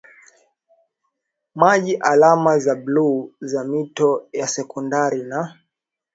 [1.55, 5.57] maji alama za bluu za mito ya sekondari na